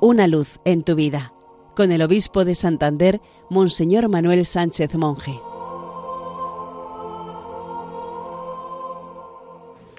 Una 0.00 0.28
luz 0.28 0.60
en 0.64 0.84
tu 0.84 0.94
vida, 0.94 1.32
con 1.74 1.90
el 1.90 2.02
obispo 2.02 2.44
de 2.44 2.54
Santander, 2.54 3.20
Monseñor 3.50 4.08
Manuel 4.08 4.46
Sánchez 4.46 4.94
Monje. 4.94 5.40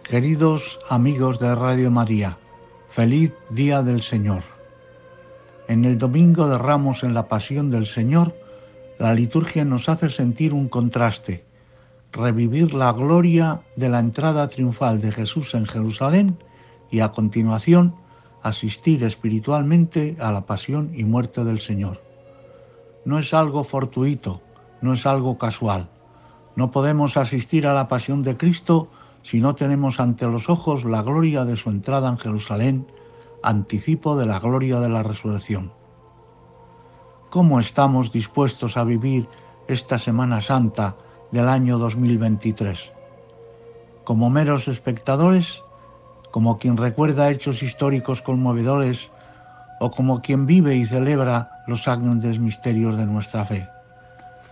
Queridos 0.03 0.79
amigos 0.89 1.37
de 1.39 1.53
Radio 1.53 1.91
María, 1.91 2.37
feliz 2.87 3.33
día 3.49 3.83
del 3.83 4.01
Señor. 4.01 4.43
En 5.67 5.83
el 5.83 5.97
domingo 5.97 6.47
de 6.47 6.57
Ramos 6.57 7.03
en 7.03 7.13
la 7.13 7.27
Pasión 7.27 7.69
del 7.69 7.85
Señor, 7.85 8.33
la 8.99 9.13
liturgia 9.13 9.65
nos 9.65 9.89
hace 9.89 10.09
sentir 10.09 10.53
un 10.53 10.69
contraste, 10.69 11.43
revivir 12.13 12.73
la 12.73 12.93
gloria 12.93 13.63
de 13.75 13.89
la 13.89 13.99
entrada 13.99 14.47
triunfal 14.47 15.01
de 15.01 15.11
Jesús 15.11 15.53
en 15.55 15.65
Jerusalén 15.65 16.37
y 16.89 17.01
a 17.01 17.11
continuación 17.11 17.95
asistir 18.43 19.03
espiritualmente 19.03 20.15
a 20.19 20.31
la 20.31 20.45
pasión 20.45 20.91
y 20.93 21.03
muerte 21.03 21.43
del 21.43 21.59
Señor. 21.59 22.01
No 23.05 23.19
es 23.19 23.33
algo 23.33 23.63
fortuito, 23.63 24.41
no 24.81 24.93
es 24.93 25.05
algo 25.05 25.37
casual. 25.37 25.89
No 26.55 26.71
podemos 26.71 27.17
asistir 27.17 27.67
a 27.67 27.73
la 27.73 27.87
pasión 27.87 28.23
de 28.23 28.37
Cristo 28.37 28.89
si 29.23 29.39
no 29.39 29.55
tenemos 29.55 29.99
ante 29.99 30.25
los 30.25 30.49
ojos 30.49 30.85
la 30.85 31.01
gloria 31.01 31.45
de 31.45 31.57
su 31.57 31.69
entrada 31.69 32.09
en 32.09 32.17
Jerusalén, 32.17 32.87
anticipo 33.43 34.17
de 34.17 34.25
la 34.25 34.39
gloria 34.39 34.79
de 34.79 34.89
la 34.89 35.03
resurrección. 35.03 35.71
¿Cómo 37.29 37.59
estamos 37.59 38.11
dispuestos 38.11 38.75
a 38.75 38.83
vivir 38.83 39.27
esta 39.67 39.99
Semana 39.99 40.41
Santa 40.41 40.95
del 41.31 41.47
año 41.47 41.77
2023? 41.77 42.91
¿Como 44.03 44.29
meros 44.29 44.67
espectadores? 44.67 45.61
¿Como 46.31 46.59
quien 46.59 46.77
recuerda 46.77 47.31
hechos 47.31 47.63
históricos 47.63 48.21
conmovedores? 48.21 49.09
¿O 49.79 49.91
como 49.91 50.21
quien 50.21 50.45
vive 50.45 50.75
y 50.75 50.85
celebra 50.85 51.63
los 51.67 51.85
grandes 51.85 52.39
misterios 52.39 52.97
de 52.97 53.05
nuestra 53.05 53.45
fe? 53.45 53.67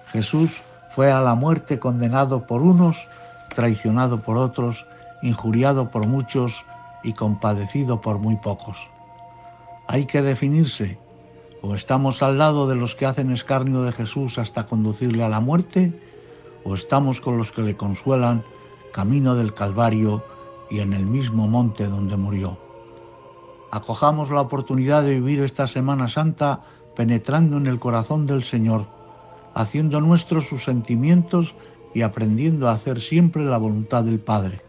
Jesús 0.10 0.52
fue 0.90 1.12
a 1.12 1.22
la 1.22 1.36
muerte 1.36 1.80
condenado 1.80 2.48
por 2.48 2.62
unos, 2.62 3.08
traicionado 3.54 4.22
por 4.22 4.38
otros, 4.38 4.86
injuriado 5.22 5.90
por 5.90 6.08
muchos 6.08 6.64
y 7.04 7.14
compadecido 7.14 8.02
por 8.02 8.18
muy 8.18 8.38
pocos. 8.38 8.78
Hay 9.88 10.06
que 10.06 10.22
definirse 10.22 10.98
o 11.62 11.76
estamos 11.76 12.22
al 12.22 12.38
lado 12.38 12.68
de 12.68 12.76
los 12.76 12.96
que 12.96 13.06
hacen 13.06 13.32
escarnio 13.32 13.82
de 13.84 13.92
Jesús 13.92 14.38
hasta 14.38 14.66
conducirle 14.66 15.24
a 15.24 15.30
la 15.30 15.40
muerte, 15.40 15.94
o 16.64 16.76
estamos 16.76 17.22
con 17.22 17.38
los 17.38 17.52
que 17.52 17.62
le 17.62 17.76
consuelan 17.76 18.44
camino 18.92 19.36
del 19.36 19.54
Calvario 19.54 20.24
y 20.70 20.80
en 20.80 20.94
el 20.94 21.06
mismo 21.06 21.48
monte 21.48 21.88
donde 21.88 22.18
murió. 22.18 22.58
Acojamos 23.72 24.30
la 24.30 24.42
oportunidad 24.42 25.04
de 25.04 25.16
vivir 25.16 25.42
esta 25.42 25.68
Semana 25.68 26.08
Santa 26.08 26.62
penetrando 26.96 27.58
en 27.58 27.68
el 27.68 27.80
corazón 27.80 28.26
del 28.26 28.44
Señor, 28.44 28.86
haciendo 29.54 30.02
nuestros 30.02 30.48
sus 30.48 30.64
sentimientos 30.64 31.54
y 31.94 32.02
aprendiendo 32.02 32.70
a 32.70 32.74
hacer 32.74 33.02
siempre 33.02 33.44
la 33.44 33.58
voluntad 33.58 34.04
del 34.04 34.20
Padre. 34.20 34.62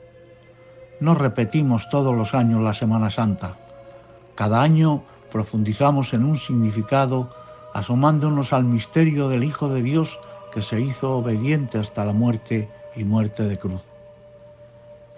No 1.00 1.14
repetimos 1.14 1.88
todos 1.90 2.16
los 2.16 2.34
años 2.34 2.62
la 2.62 2.74
Semana 2.74 3.08
Santa. 3.10 3.56
Cada 4.34 4.62
año 4.62 5.02
profundizamos 5.30 6.12
en 6.12 6.24
un 6.24 6.38
significado 6.38 7.30
asomándonos 7.72 8.52
al 8.52 8.64
misterio 8.64 9.28
del 9.28 9.44
Hijo 9.44 9.68
de 9.68 9.82
Dios 9.82 10.18
que 10.52 10.62
se 10.62 10.80
hizo 10.80 11.12
obediente 11.12 11.78
hasta 11.78 12.04
la 12.04 12.12
muerte 12.12 12.68
y 12.96 13.04
muerte 13.04 13.44
de 13.44 13.58
cruz. 13.58 13.82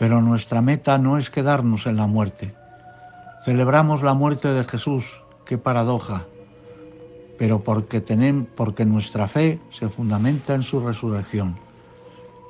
Pero 0.01 0.21
nuestra 0.21 0.61
meta 0.61 0.99
no 0.99 1.17
es 1.17 1.31
quedarnos 1.31 1.87
en 1.87 1.97
la 1.97 2.09
muerte. 2.09 2.53
Celebramos 3.45 4.03
la 4.03 4.15
muerte 4.15 4.53
de 4.53 4.65
Jesús, 4.65 5.05
qué 5.47 5.59
paradoja, 5.59 6.27
pero 7.39 7.61
porque, 7.61 8.01
tenemos, 8.01 8.49
porque 8.57 8.85
nuestra 8.85 9.29
fe 9.29 9.61
se 9.71 9.89
fundamenta 9.89 10.57
en 10.57 10.65
su 10.65 10.81
resurrección. 10.81 11.57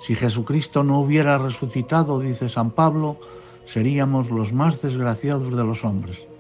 Si 0.01 0.15
Jesucristo 0.15 0.83
no 0.83 1.01
hubiera 1.01 1.37
resucitado, 1.37 2.21
dice 2.21 2.49
San 2.49 2.71
Pablo, 2.71 3.21
seríamos 3.67 4.31
los 4.31 4.55
más 4.55 4.81
desgraciados 4.81 5.55
de 5.55 5.63
los 5.63 5.85
hombres 5.85 6.31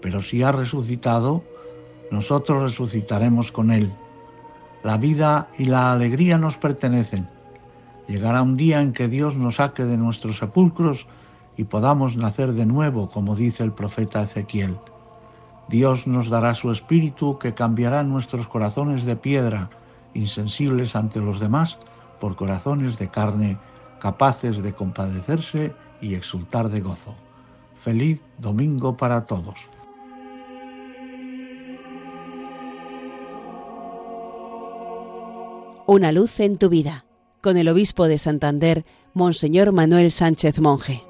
pero 0.00 0.22
si 0.22 0.42
ha 0.42 0.52
resucitado, 0.52 1.42
nosotros 2.10 2.62
resucitaremos 2.62 3.52
con 3.52 3.70
Él. 3.70 3.92
La 4.82 4.96
vida 4.96 5.48
y 5.58 5.66
la 5.66 5.92
alegría 5.92 6.38
nos 6.38 6.56
pertenecen. 6.56 7.28
Llegará 8.10 8.42
un 8.42 8.56
día 8.56 8.82
en 8.82 8.92
que 8.92 9.06
Dios 9.06 9.36
nos 9.36 9.54
saque 9.54 9.84
de 9.84 9.96
nuestros 9.96 10.38
sepulcros 10.38 11.06
y 11.56 11.62
podamos 11.62 12.16
nacer 12.16 12.54
de 12.54 12.66
nuevo, 12.66 13.08
como 13.08 13.36
dice 13.36 13.62
el 13.62 13.70
profeta 13.70 14.20
Ezequiel. 14.20 14.76
Dios 15.68 16.08
nos 16.08 16.28
dará 16.28 16.54
su 16.56 16.72
espíritu 16.72 17.38
que 17.38 17.54
cambiará 17.54 18.02
nuestros 18.02 18.48
corazones 18.48 19.04
de 19.04 19.14
piedra, 19.14 19.70
insensibles 20.12 20.96
ante 20.96 21.20
los 21.20 21.38
demás, 21.38 21.78
por 22.18 22.34
corazones 22.34 22.98
de 22.98 23.06
carne, 23.06 23.58
capaces 24.00 24.60
de 24.60 24.72
compadecerse 24.72 25.72
y 26.00 26.14
exultar 26.14 26.68
de 26.68 26.80
gozo. 26.80 27.14
Feliz 27.76 28.20
domingo 28.38 28.96
para 28.96 29.24
todos. 29.24 29.54
Una 35.86 36.10
luz 36.10 36.40
en 36.40 36.58
tu 36.58 36.68
vida, 36.68 37.04
con 37.40 37.56
el 37.56 37.68
obispo 37.68 38.06
de 38.06 38.18
Santander, 38.18 38.84
Monseñor 39.14 39.72
Manuel 39.72 40.10
Sánchez 40.10 40.60
Monje. 40.60 41.09